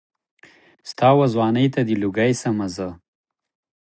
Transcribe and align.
ستا 0.89 1.09
وه 1.17 1.25
ځوانۍ 1.33 1.67
ته 1.73 1.81
دي 1.87 1.95
لوګى 2.01 2.31
سمه 2.41 2.67
زه 2.75 2.87